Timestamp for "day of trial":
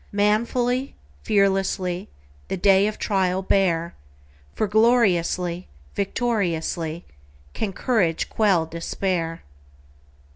2.57-3.43